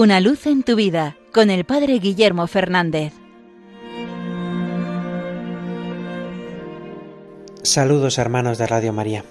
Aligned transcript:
Una 0.00 0.18
luz 0.20 0.46
en 0.46 0.62
tu 0.62 0.76
vida 0.76 1.18
con 1.30 1.50
el 1.50 1.66
Padre 1.66 1.98
Guillermo 1.98 2.46
Fernández. 2.46 3.12
Saludos 7.62 8.16
hermanos 8.16 8.56
de 8.56 8.66
Radio 8.66 8.94
María. 8.94 9.26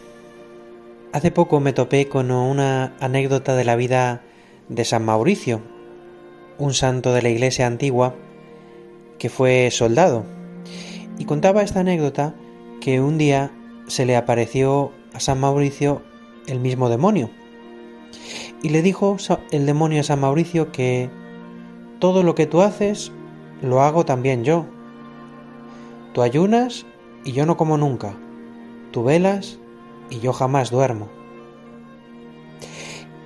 Hace 1.12 1.32
poco 1.32 1.60
me 1.60 1.74
topé 1.74 2.08
con 2.08 2.30
una 2.30 2.94
anécdota 3.00 3.56
de 3.56 3.66
la 3.66 3.76
vida 3.76 4.22
de 4.68 4.86
San 4.86 5.04
Mauricio, 5.04 5.64
un 6.60 6.76
santo 6.76 7.14
de 7.14 7.24
la 7.24 7.30
iglesia 7.30 7.66
antigua 7.66 8.14
que 9.18 9.30
fue 9.30 9.72
soldado. 9.72 10.24
Y 11.18 11.26
contaba 11.26 11.64
esta 11.64 11.80
anécdota 11.80 12.36
que 12.80 13.02
un 13.02 13.18
día 13.18 13.52
se 13.88 14.06
le 14.06 14.16
apareció 14.16 14.92
a 15.14 15.20
San 15.20 15.40
Mauricio 15.40 16.04
el 16.46 16.60
mismo 16.60 16.90
demonio 16.90 17.32
y 18.62 18.70
le 18.70 18.82
dijo 18.82 19.18
el 19.52 19.66
demonio 19.66 20.02
a 20.02 20.04
San 20.04 20.20
Mauricio 20.20 20.72
que 20.72 21.10
todo 22.00 22.24
lo 22.24 22.36
que 22.36 22.46
tú 22.46 22.62
haces 22.62 23.12
lo 23.62 23.82
hago 23.82 24.06
también 24.06 24.44
yo. 24.44 24.66
Tú 26.14 26.22
ayunas 26.22 26.86
y 27.24 27.32
yo 27.32 27.46
no 27.46 27.58
como 27.58 27.78
nunca. 27.78 28.16
Tú 28.92 29.04
velas 29.04 29.60
y 30.10 30.20
yo 30.20 30.34
jamás 30.34 30.72
duermo. 30.72 31.08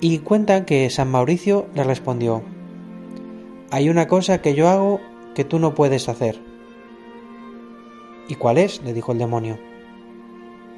Y 0.01 0.19
cuenta 0.19 0.65
que 0.65 0.89
San 0.89 1.09
Mauricio 1.09 1.67
le 1.73 1.83
respondió, 1.83 2.43
hay 3.71 3.89
una 3.89 4.07
cosa 4.07 4.41
que 4.41 4.53
yo 4.53 4.67
hago 4.67 4.99
que 5.33 5.45
tú 5.45 5.59
no 5.59 5.73
puedes 5.73 6.09
hacer. 6.09 6.39
¿Y 8.27 8.35
cuál 8.35 8.57
es? 8.57 8.83
le 8.83 8.93
dijo 8.93 9.13
el 9.13 9.17
demonio. 9.17 9.57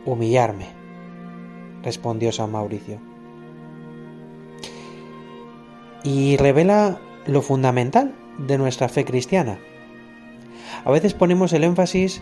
Humillarme, 0.05 0.67
respondió 1.81 2.31
San 2.31 2.51
Mauricio 2.51 3.14
y 6.05 6.37
revela 6.37 6.99
lo 7.25 7.41
fundamental 7.41 8.13
de 8.37 8.57
nuestra 8.57 8.87
fe 8.87 9.03
cristiana. 9.03 9.57
A 10.85 10.91
veces 10.91 11.15
ponemos 11.15 11.51
el 11.51 11.63
énfasis 11.63 12.21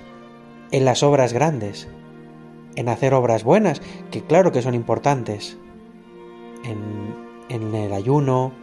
en 0.71 0.85
las 0.85 1.03
obras 1.03 1.33
grandes, 1.33 1.89
en 2.75 2.87
hacer 2.87 3.13
obras 3.13 3.43
buenas, 3.43 3.81
que 4.09 4.21
claro 4.21 4.53
que 4.53 4.61
son 4.61 4.73
importantes, 4.73 5.57
en, 6.63 7.75
el 7.75 7.93
ayuno, 7.93 8.53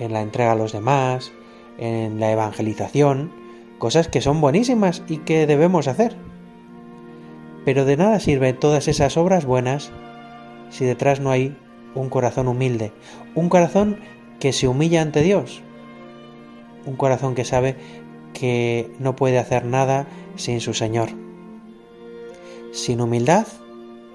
en 0.00 0.14
la 0.14 0.22
entrega 0.22 0.52
a 0.52 0.56
los 0.56 0.72
demás, 0.72 1.32
en 1.76 2.18
la 2.18 2.32
evangelización, 2.32 3.30
cosas 3.78 4.08
que 4.08 4.22
son 4.22 4.40
buenísimas 4.40 5.02
y 5.06 5.18
que 5.18 5.46
debemos 5.46 5.86
hacer. 5.86 6.16
Pero 7.66 7.84
de 7.84 7.98
nada 7.98 8.20
sirven 8.20 8.58
todas 8.58 8.88
esas 8.88 9.18
obras 9.18 9.44
buenas 9.44 9.92
si 10.70 10.86
detrás 10.86 11.20
no 11.20 11.30
hay 11.30 11.56
un 11.94 12.08
corazón 12.08 12.48
humilde, 12.48 12.92
un 13.34 13.50
corazón 13.50 13.98
que 14.38 14.52
se 14.52 14.68
humilla 14.68 15.02
ante 15.02 15.22
Dios. 15.22 15.62
Un 16.86 16.96
corazón 16.96 17.34
que 17.34 17.44
sabe 17.44 17.76
que 18.32 18.90
no 18.98 19.14
puede 19.16 19.38
hacer 19.38 19.64
nada 19.64 20.06
sin 20.36 20.60
su 20.60 20.74
Señor. 20.74 21.10
Sin 22.72 23.00
humildad 23.00 23.46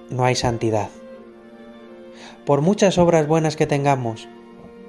no 0.10 0.26
hay 0.26 0.36
santidad. 0.36 0.90
Por 2.46 2.62
muchas 2.62 2.98
obras 2.98 3.28
buenas 3.28 3.56
que 3.56 3.68
tengamos, 3.68 4.28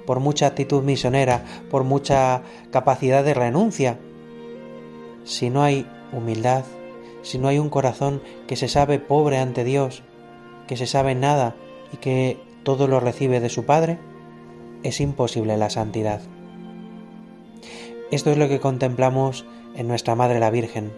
por 0.05 0.19
mucha 0.19 0.47
actitud 0.47 0.81
misionera, 0.81 1.43
por 1.69 1.83
mucha 1.83 2.41
capacidad 2.71 3.23
de 3.23 3.33
renuncia, 3.33 3.99
si 5.23 5.49
no 5.49 5.61
hay 5.61 5.85
humildad, 6.11 6.63
si 7.21 7.37
no 7.37 7.47
hay 7.47 7.59
un 7.59 7.69
corazón 7.69 8.21
que 8.47 8.55
se 8.55 8.67
sabe 8.67 8.99
pobre 8.99 9.37
ante 9.37 9.63
Dios, 9.63 10.03
que 10.67 10.77
se 10.77 10.87
sabe 10.87 11.15
nada 11.15 11.55
y 11.93 11.97
que 11.97 12.39
todo 12.63 12.87
lo 12.87 12.99
recibe 12.99 13.39
de 13.39 13.49
su 13.49 13.65
Padre, 13.65 13.99
es 14.83 15.01
imposible 15.01 15.57
la 15.57 15.69
santidad. 15.69 16.21
Esto 18.11 18.31
es 18.31 18.37
lo 18.37 18.47
que 18.49 18.59
contemplamos 18.59 19.45
en 19.75 19.87
nuestra 19.87 20.15
Madre 20.15 20.39
la 20.39 20.49
Virgen. 20.49 20.91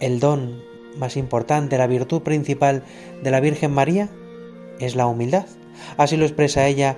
El 0.00 0.20
don 0.20 0.62
más 0.96 1.16
importante, 1.16 1.78
la 1.78 1.86
virtud 1.86 2.22
principal 2.22 2.82
de 3.22 3.30
la 3.30 3.40
Virgen 3.40 3.72
María 3.72 4.08
es 4.78 4.94
la 4.94 5.06
humildad. 5.06 5.46
Así 5.96 6.16
lo 6.16 6.24
expresa 6.24 6.66
ella 6.66 6.96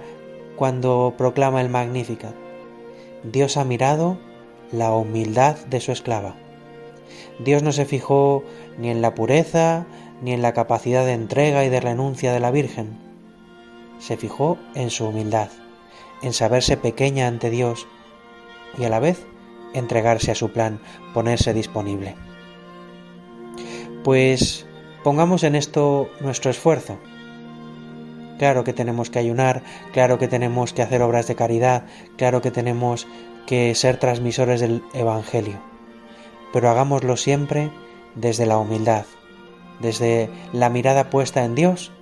cuando 0.56 1.14
proclama 1.16 1.60
el 1.60 1.68
Magnificat. 1.68 2.34
Dios 3.22 3.56
ha 3.56 3.64
mirado 3.64 4.18
la 4.72 4.94
humildad 4.94 5.56
de 5.66 5.80
su 5.80 5.92
esclava. 5.92 6.34
Dios 7.38 7.62
no 7.62 7.72
se 7.72 7.84
fijó 7.84 8.44
ni 8.78 8.90
en 8.90 9.02
la 9.02 9.14
pureza, 9.14 9.86
ni 10.22 10.32
en 10.32 10.42
la 10.42 10.52
capacidad 10.52 11.04
de 11.04 11.12
entrega 11.12 11.64
y 11.64 11.68
de 11.68 11.80
renuncia 11.80 12.32
de 12.32 12.40
la 12.40 12.50
Virgen, 12.50 13.03
se 13.98 14.16
fijó 14.16 14.58
en 14.74 14.90
su 14.90 15.06
humildad, 15.06 15.48
en 16.22 16.32
saberse 16.32 16.76
pequeña 16.76 17.26
ante 17.26 17.50
Dios 17.50 17.86
y 18.78 18.84
a 18.84 18.88
la 18.88 19.00
vez 19.00 19.26
entregarse 19.74 20.30
a 20.30 20.34
su 20.34 20.50
plan, 20.50 20.80
ponerse 21.12 21.52
disponible. 21.52 22.14
Pues 24.02 24.66
pongamos 25.02 25.44
en 25.44 25.54
esto 25.54 26.08
nuestro 26.20 26.50
esfuerzo. 26.50 26.98
Claro 28.38 28.64
que 28.64 28.72
tenemos 28.72 29.10
que 29.10 29.18
ayunar, 29.18 29.62
claro 29.92 30.18
que 30.18 30.28
tenemos 30.28 30.72
que 30.72 30.82
hacer 30.82 31.02
obras 31.02 31.26
de 31.26 31.36
caridad, 31.36 31.86
claro 32.16 32.42
que 32.42 32.50
tenemos 32.50 33.06
que 33.46 33.74
ser 33.74 33.98
transmisores 33.98 34.60
del 34.60 34.82
Evangelio, 34.92 35.60
pero 36.52 36.68
hagámoslo 36.68 37.16
siempre 37.16 37.70
desde 38.14 38.46
la 38.46 38.58
humildad, 38.58 39.04
desde 39.80 40.30
la 40.52 40.68
mirada 40.68 41.10
puesta 41.10 41.44
en 41.44 41.54
Dios 41.54 41.92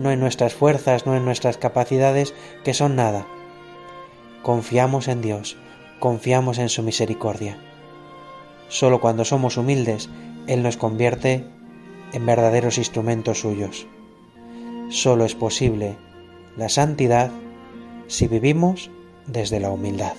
no 0.00 0.10
en 0.10 0.18
nuestras 0.18 0.54
fuerzas, 0.54 1.04
no 1.06 1.14
en 1.14 1.24
nuestras 1.24 1.58
capacidades, 1.58 2.34
que 2.64 2.74
son 2.74 2.96
nada. 2.96 3.26
Confiamos 4.42 5.08
en 5.08 5.20
Dios, 5.20 5.56
confiamos 5.98 6.58
en 6.58 6.70
su 6.70 6.82
misericordia. 6.82 7.58
Solo 8.68 9.00
cuando 9.00 9.24
somos 9.26 9.58
humildes, 9.58 10.08
Él 10.46 10.62
nos 10.62 10.78
convierte 10.78 11.44
en 12.14 12.24
verdaderos 12.24 12.78
instrumentos 12.78 13.40
suyos. 13.40 13.86
Solo 14.88 15.24
es 15.24 15.34
posible 15.34 15.96
la 16.56 16.68
santidad 16.68 17.30
si 18.06 18.26
vivimos 18.26 18.90
desde 19.26 19.60
la 19.60 19.70
humildad. 19.70 20.14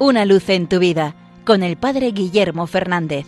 Una 0.00 0.24
luz 0.24 0.48
en 0.48 0.66
tu 0.66 0.80
vida 0.80 1.14
con 1.44 1.62
el 1.62 1.76
Padre 1.76 2.10
Guillermo 2.10 2.66
Fernández. 2.66 3.26